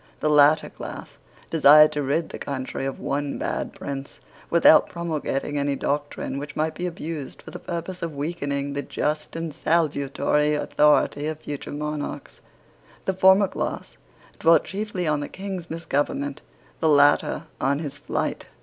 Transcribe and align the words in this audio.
The 0.19 0.31
latter 0.31 0.71
class 0.71 1.19
desired 1.51 1.91
to 1.91 2.01
rid 2.01 2.29
the 2.29 2.39
country 2.39 2.87
of 2.87 2.99
one 2.99 3.37
bad 3.37 3.71
prince, 3.71 4.19
without 4.49 4.87
promulgating 4.89 5.59
any 5.59 5.75
doctrine 5.75 6.39
which 6.39 6.55
might 6.55 6.73
be 6.73 6.87
abused 6.87 7.43
for 7.43 7.51
the 7.51 7.59
purpose 7.59 8.01
of 8.01 8.15
weakening 8.15 8.73
the 8.73 8.81
just 8.81 9.35
and 9.35 9.53
salutary 9.53 10.55
authority 10.55 11.27
of 11.27 11.39
future 11.41 11.71
monarchs. 11.71 12.41
The 13.05 13.13
former 13.13 13.47
class 13.47 13.95
dwelt 14.39 14.63
chiefly 14.63 15.05
on 15.07 15.19
the 15.19 15.29
King's 15.29 15.69
misgovernment; 15.69 16.41
the 16.79 16.89
latter 16.89 17.43
on 17.61 17.77
his 17.77 17.99
flight. 17.99 18.47